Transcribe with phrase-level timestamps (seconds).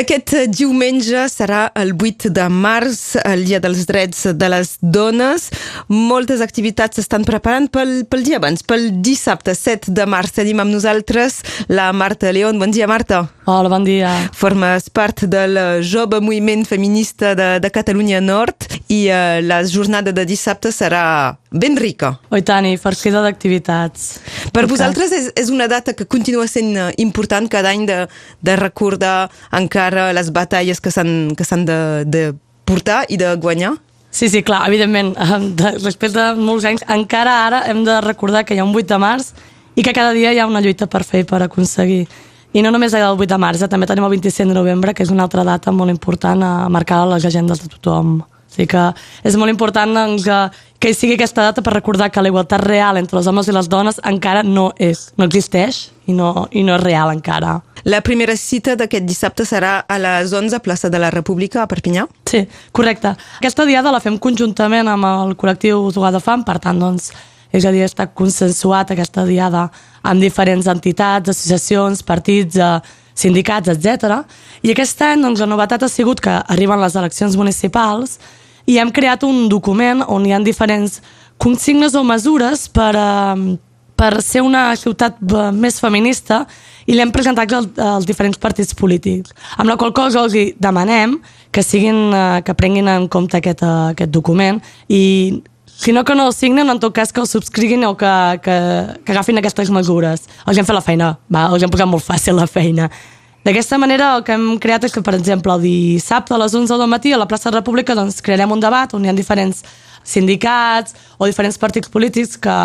[0.00, 5.50] Aquest diumenge serà el 8 de març, el Dia dels Drets de les Dones.
[5.92, 10.32] Moltes activitats s'estan preparant pel, pel dia abans, pel dissabte 7 de març.
[10.38, 12.56] Tenim amb nosaltres la Marta León.
[12.62, 13.26] Bon dia, Marta.
[13.44, 14.14] Hola, bon dia.
[14.32, 20.24] Formes part del jove moviment feminista de, de Catalunya Nord i eh, la jornada de
[20.26, 22.16] dissabte serà ben rica.
[22.34, 24.08] Oi tant, i farcida d'activitats.
[24.52, 28.00] Per vosaltres és, és una data que continua sent eh, important cada any de,
[28.42, 32.24] de recordar encara les batalles que s'han de, de
[32.66, 33.76] portar i de guanyar?
[34.10, 35.12] Sí, sí, clar, evidentment,
[35.54, 38.90] de, després de molts anys, encara ara hem de recordar que hi ha un 8
[38.90, 39.30] de març
[39.78, 42.08] i que cada dia hi ha una lluita per fer i per aconseguir.
[42.50, 43.70] I no només el 8 de març, eh?
[43.70, 47.04] també tenim el 27 de novembre, que és una altra data molt important a marcar
[47.04, 48.18] a les agendes de tothom.
[48.50, 48.82] O sigui que
[49.22, 52.64] és molt important doncs, que, que hi sigui aquesta data per recordar que la igualtat
[52.64, 56.64] real entre els homes i les dones encara no és, no existeix i no, i
[56.66, 57.60] no és real encara.
[57.84, 61.68] La primera cita d'aquest dissabte serà a les 11 a plaça de la República a
[61.70, 62.04] Perpinyà?
[62.28, 62.42] Sí,
[62.76, 63.14] correcte.
[63.38, 67.12] Aquesta diada la fem conjuntament amb el col·lectiu Zugar de Fam, per tant, doncs,
[67.54, 69.68] és a dir, està consensuat aquesta diada
[70.02, 74.20] amb diferents entitats, associacions, partits, eh, sindicats, etc.
[74.62, 78.18] I aquest any doncs, la novetat ha sigut que arriben les eleccions municipals
[78.66, 81.00] i hem creat un document on hi ha diferents
[81.40, 83.56] consignes o mesures per, eh,
[83.96, 86.44] per ser una ciutat eh, més feminista
[86.86, 89.32] i l'hem presentat als, als diferents partits polítics.
[89.56, 91.18] Amb la qual cosa els demanem
[91.52, 95.42] que, siguin, eh, que prenguin en compte aquest, aquest document i
[95.80, 98.12] si no que no el signen, en tot cas que el subscriguin o que,
[98.44, 98.56] que,
[99.00, 100.26] que agafin aquestes mesures.
[100.44, 101.46] Els hem fet la feina, va?
[101.48, 102.90] els hem posat molt fàcil la feina.
[103.40, 106.76] D'aquesta manera el que hem creat és que, per exemple, el dissabte a les 11
[106.76, 109.16] del matí a la plaça de la República doncs, crearem un debat on hi ha
[109.16, 109.62] diferents
[110.04, 112.56] sindicats o diferents partits polítics que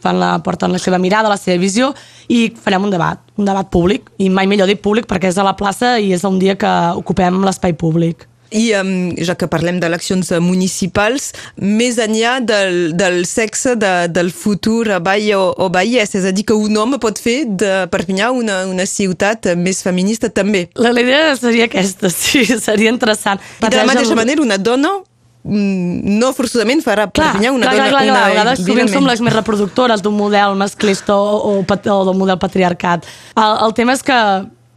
[0.00, 1.90] fan la, porten la seva mirada, la seva visió
[2.30, 5.46] i farem un debat, un debat públic i mai millor dir públic perquè és a
[5.46, 8.29] la plaça i és un dia que ocupem l'espai públic.
[8.50, 14.98] I um, ja que parlem d'eleccions municipals, més enllà del, del sexe de, del futur
[15.04, 18.64] bai o, o baies, és a dir, que un home pot fer de Perpinyà una,
[18.66, 20.66] una ciutat més feminista també.
[20.74, 23.40] La, la idea seria aquesta, sí, seria interessant.
[23.60, 27.76] I de la mateixa manera, una dona mm, no forçosament farà clar, Perpinyà una clar,
[27.76, 27.90] dona...
[27.90, 28.22] Clar, clar, una, clar.
[28.22, 32.40] A vegades sovint som les més reproductores d'un model masclista o, o, o del model
[32.42, 33.06] patriarcat.
[33.36, 34.18] El, el tema és que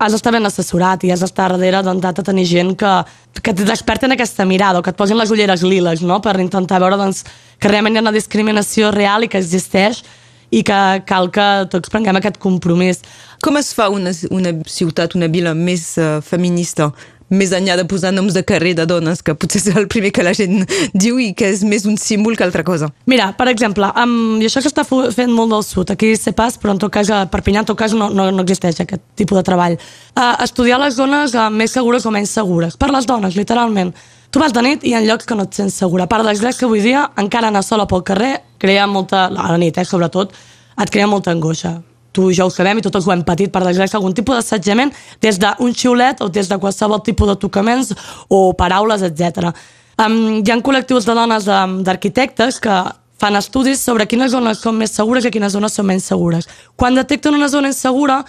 [0.03, 2.91] has d'estar ben assessorat i has d'estar darrere doncs, de tenir gent que,
[3.41, 6.19] que t'experten aquesta mirada o que et posin les ulleres liles no?
[6.21, 7.23] per intentar veure doncs,
[7.59, 10.03] que realment hi ha una discriminació real i que existeix
[10.53, 13.01] i que cal que tots prenguem aquest compromís.
[13.43, 16.91] Com es fa una, una ciutat, una vila més uh, feminista?
[17.29, 20.25] Més enllà de posar noms de carrer de dones, que potser és el primer que
[20.25, 20.63] la gent
[20.93, 22.89] diu i que és més un símbol que altra cosa.
[23.09, 26.57] Mira, per exemple, amb, i això que està fent molt del sud, aquí sé pas,
[26.59, 29.39] però en tot cas a Perpinyà en tot cas no, no, no existeix aquest tipus
[29.39, 29.77] de treball.
[30.13, 32.77] Uh, estudiar les zones uh, més segures o menys segures.
[32.77, 33.93] Per les dones, literalment.
[34.33, 36.07] Tu vas de nit i en llocs que no et sents segura.
[36.09, 39.27] Drets que avui dia, encara anar sola pel carrer crea molta...
[39.29, 40.33] A la nit, eh, sobretot,
[40.81, 41.77] et crea molta angoixa
[42.13, 45.39] tu ja ho sabem i tots ho hem patit per desgràcia algun tipus d'assetjament des
[45.41, 47.93] d'un xiulet o des de qualsevol tipus de tocaments
[48.29, 49.49] o paraules, etc.
[49.97, 52.77] Um, hi ha col·lectius de dones d'arquitectes que
[53.19, 56.47] fan estudis sobre quines zones són més segures i quines zones són menys segures.
[56.75, 58.23] Quan detecten una zona insegura,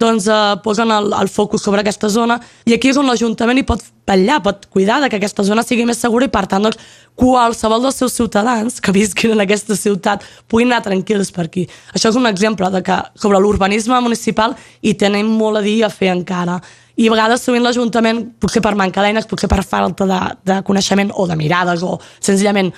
[0.00, 3.66] doncs eh, posen el, el focus sobre aquesta zona i aquí és on l'Ajuntament hi
[3.68, 6.80] pot vetllar, pot cuidar de que aquesta zona sigui més segura i per tant doncs,
[7.20, 11.66] qualsevol dels seus ciutadans que visquin en aquesta ciutat puguin anar tranquils per aquí.
[11.94, 15.92] Això és un exemple de que sobre l'urbanisme municipal hi tenim molt a dir a
[15.92, 16.58] fer encara
[16.96, 21.12] i a vegades sovint l'Ajuntament, potser per manca d'eines, potser per falta de, de coneixement
[21.14, 22.72] o de mirades o senzillament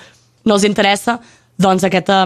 [0.45, 1.17] no els interessa,
[1.59, 2.25] doncs aquest eh,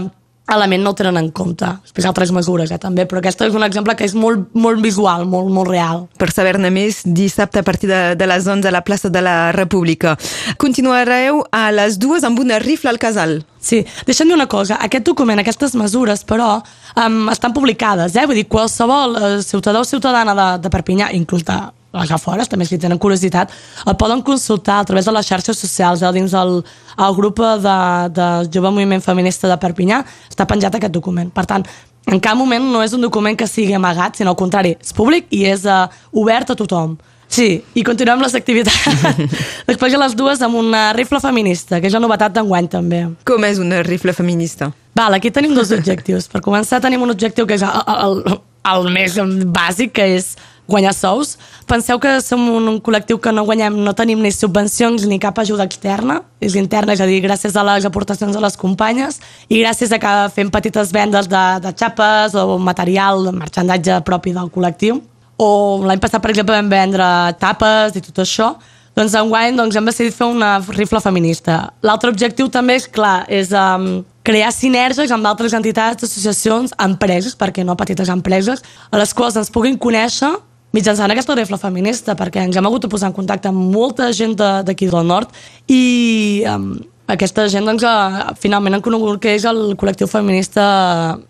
[0.54, 1.68] element no el tenen en compte.
[1.84, 5.26] Després altres mesures, eh, també, però aquest és un exemple que és molt, molt visual,
[5.26, 6.08] molt, molt real.
[6.18, 9.52] Per saber-ne més, dissabte a partir de, de les 11 a la plaça de la
[9.56, 10.18] República.
[10.58, 13.42] Continuareu a les dues amb una rifla al casal.
[13.60, 16.62] Sí, deixa'm dir una cosa, aquest document, aquestes mesures, però,
[16.96, 18.28] um, estan publicades, eh?
[18.30, 21.58] Vull dir, qualsevol uh, ciutadà o ciutadana de, de Perpinyà, inclús de,
[22.02, 23.52] allà fora, també si tenen curiositat,
[23.86, 26.62] el poden consultar a través de les xarxes socials, eh, dins el,
[26.98, 27.78] el grup de,
[28.14, 31.30] de Jove Moviment Feminista de Perpinyà, està penjat aquest document.
[31.34, 31.68] Per tant,
[32.08, 35.28] en cap moment no és un document que sigui amagat, sinó al contrari, és públic
[35.36, 35.86] i és uh,
[36.16, 36.96] obert a tothom.
[37.28, 39.04] Sí, i continuem les activitats.
[39.70, 43.02] Després a les dues amb una rifle feminista, que és la novetat d'enguany també.
[43.28, 44.72] Com és una rifle feminista?
[44.96, 46.30] Val, aquí tenim dos objectius.
[46.32, 48.38] Per començar tenim un objectiu que és el, el,
[48.72, 49.20] el més
[49.54, 50.32] bàsic, que és
[50.68, 51.38] guanyar sous.
[51.68, 55.66] Penseu que som un, col·lectiu que no guanyem, no tenim ni subvencions ni cap ajuda
[55.68, 59.92] externa, és interna, és a dir, gràcies a les aportacions de les companyes i gràcies
[59.92, 65.02] a que fem petites vendes de, de xapes o material, de marxandatge propi del col·lectiu.
[65.38, 67.06] o l'any passat, per exemple, vam vendre
[67.38, 68.56] tapes i tot això,
[68.98, 71.60] doncs enguany doncs, hem decidit fer una rifla feminista.
[71.86, 77.66] L'altre objectiu també és, clar, és um, crear sinergies amb altres entitats, associacions, empreses, perquè
[77.66, 80.34] no petites empreses, a les quals ens puguin conèixer
[80.76, 84.36] mitjançant aquesta rifla feminista, perquè ens hem hagut de posar en contacte amb molta gent
[84.38, 85.32] d'aquí del nord
[85.72, 86.74] i um,
[87.08, 90.66] aquesta gent doncs, uh, finalment han conegut que és el col·lectiu feminista,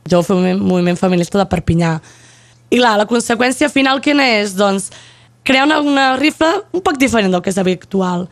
[0.10, 1.98] jo moviment feminista de Perpinyà.
[2.74, 4.56] I clar, la conseqüència final quina és?
[4.57, 4.89] Doncs
[5.48, 8.25] crear una, una rifla un poc diferent del que és habitual.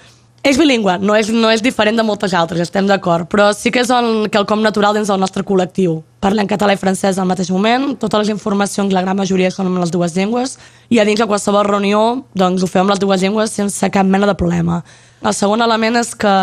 [0.46, 3.82] És bilingüe, no és, no és diferent de moltes altres, estem d'acord, però sí que
[3.82, 5.96] és el, quelcom natural dins del nostre col·lectiu.
[6.22, 9.80] Parlem català i francès al mateix moment, totes les informacions, la gran majoria són en
[9.82, 10.54] les dues llengües,
[10.94, 12.04] i a dins de qualsevol reunió
[12.38, 14.84] doncs, ho fem amb les dues llengües sense cap mena de problema.
[15.26, 16.36] El segon element és que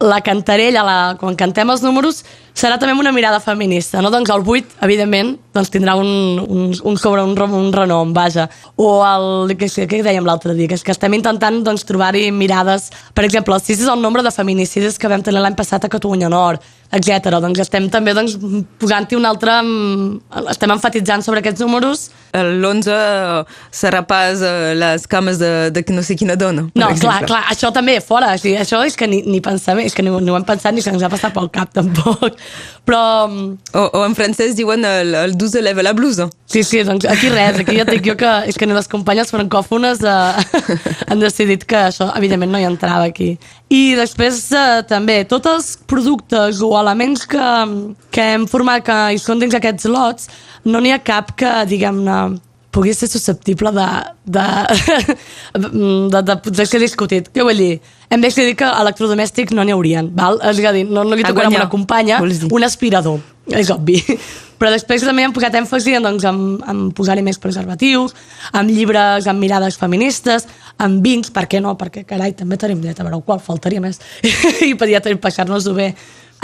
[0.00, 2.22] la cantarella, la, quan cantem els números,
[2.54, 4.12] serà també una mirada feminista, no?
[4.14, 8.46] Doncs el 8, evidentment, doncs tindrà un, un, un sobre un, un renom, vaja.
[8.76, 12.90] O el que, que dèiem l'altre dia, que és que estem intentant doncs, trobar-hi mirades...
[13.14, 15.92] Per exemple, el 6 és el nombre de feminicidis que vam tenir l'any passat a
[15.92, 16.62] Catalunya Nord
[16.94, 17.38] etc.
[17.42, 18.36] Doncs estem també doncs,
[18.80, 19.56] posant-hi un altre...
[19.62, 22.08] Mm, estem enfatitzant sobre aquests números.
[22.34, 22.98] L'11
[23.74, 24.42] serà pas
[24.78, 26.66] les cames de, de no sé quina dona.
[26.74, 28.32] No, clar, clar, això també fora.
[28.34, 30.74] O sigui, això és que ni, ni pensem, és que ni, ni ho hem pensat
[30.74, 32.38] ni se ens ha passat pel cap tampoc.
[32.84, 33.28] Però...
[33.28, 36.28] Mm, o, o en francès diuen el, el 12 leva la blusa.
[36.50, 39.32] Sí, sí, doncs aquí res, aquí ja dic jo que és que ni les companyes
[39.32, 40.62] francòfones eh,
[41.10, 43.34] han decidit que això evidentment no hi entrava aquí.
[43.72, 47.52] I després eh, també tots els productes o elements que,
[48.14, 50.28] que hem format que hi són dins aquests lots,
[50.68, 52.18] no n'hi ha cap que, diguem-ne,
[52.74, 53.88] pugui ser susceptible de,
[54.36, 54.46] de,
[55.62, 57.30] de, de, de ser discutit.
[57.34, 57.74] Què vull dir?
[58.10, 60.40] Hem decidit que electrodomèstics no n'hi haurien, val?
[60.50, 63.22] És a dir, no, no li tocarà una companya un aspirador,
[63.54, 64.00] és obvi.
[64.58, 68.14] Però després també hem posat èmfasi doncs, en, en posar-hi més preservatius,
[68.54, 70.46] amb llibres amb mirades feministes,
[70.82, 71.74] amb vins, per què no?
[71.78, 74.00] Perquè, carai, també tenim dret a veure qual faltaria més.
[74.70, 75.92] I podia passar-nos-ho bé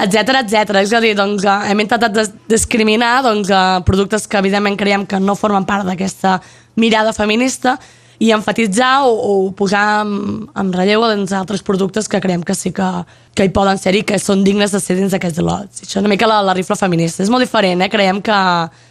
[0.04, 0.80] etc etc.
[0.82, 5.06] És a dir, doncs, eh, hem intentat des discriminar doncs, eh, productes que evidentment creiem
[5.06, 6.40] que no formen part d'aquesta
[6.76, 7.78] mirada feminista
[8.20, 12.72] i enfatitzar o, o posar en, en relleu doncs, altres productes que creiem que sí
[12.76, 12.88] que,
[13.34, 15.84] que hi poden ser i que són dignes de ser dins d'aquests lots.
[15.84, 17.24] Això és una mica la, la rifla feminista.
[17.24, 17.88] És molt diferent, eh?
[17.88, 18.36] creiem que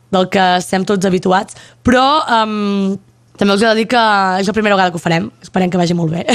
[0.09, 1.53] del que estem tots habituats,
[1.85, 2.06] però
[2.39, 2.97] um,
[3.39, 4.00] també us he de dir que
[4.41, 6.25] és la primera vegada que ho farem, esperem que vagi molt bé,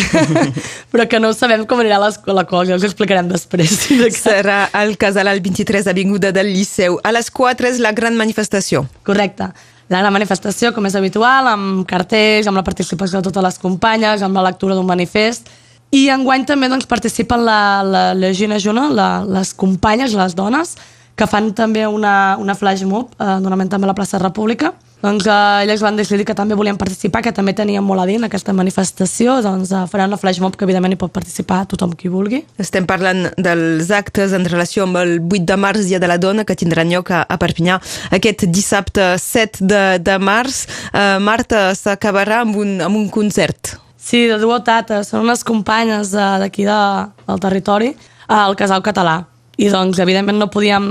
[0.93, 3.85] però que no sabem com anirà la cosa, us ho explicarem després.
[4.17, 6.97] Serà al casal al 23 Avinguda del Liceu.
[7.05, 8.87] A les 4 és la gran manifestació.
[9.05, 9.53] Correcte
[9.93, 14.25] la gran manifestació, com és habitual, amb cartells, amb la participació de totes les companyes,
[14.25, 15.51] amb la lectura d'un manifest.
[15.93, 20.75] I enguany també doncs, participen la, la, la Gina Juna, la, les companyes, les dones,
[21.15, 24.73] que fan també una, una flash mob, eh, normalment també a la plaça República,
[25.05, 28.17] doncs eh, elles van decidir que també volien participar, que també tenien molt a dir
[28.17, 31.93] en aquesta manifestació, doncs eh, faran una flash mob que evidentment hi pot participar tothom
[31.99, 32.41] qui vulgui.
[32.63, 36.47] Estem parlant dels actes en relació amb el 8 de març, Dia de la Dona,
[36.49, 37.77] que tindran lloc a, a Perpinyà
[38.17, 40.65] aquest dissabte 7 de, de març.
[40.93, 43.75] Eh, Marta, s'acabarà amb, un, amb un concert.
[44.01, 46.81] Sí, de duo tata, són unes companyes eh, d'aquí de,
[47.29, 47.93] del territori
[48.33, 49.21] al Casal Català.
[49.61, 50.89] I doncs, evidentment, no podíem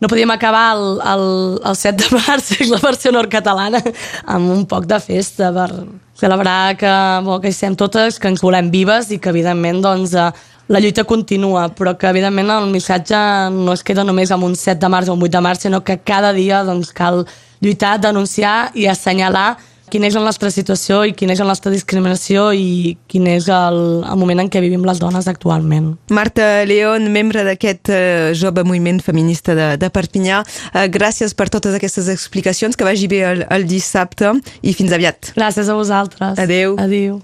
[0.00, 1.24] no podíem acabar el, el,
[1.64, 3.80] el 7 de març, la versió nord-catalana,
[4.26, 5.70] amb un poc de festa per
[6.18, 6.92] celebrar que,
[7.26, 10.30] bo, que hi estem totes, que ens volem vives i que, evidentment, doncs, eh,
[10.68, 13.18] la lluita continua, però que, evidentment, el missatge
[13.54, 15.82] no es queda només amb un 7 de març o un 8 de març, sinó
[15.82, 17.24] que cada dia doncs, cal
[17.64, 19.56] lluitar, denunciar i assenyalar
[19.90, 23.78] quina és la nostra situació i quina és la nostra discriminació i quin és el,
[24.04, 25.94] el moment en què vivim les dones actualment.
[26.14, 28.00] Marta León, membre d'aquest uh,
[28.38, 33.24] jove moviment feminista de, de Perpinyà, uh, gràcies per totes aquestes explicacions, que vagi bé
[33.28, 35.32] el, el dissabte i fins aviat.
[35.38, 36.38] Gràcies a vosaltres.
[36.38, 36.78] Adeu.
[36.80, 37.18] Adeu.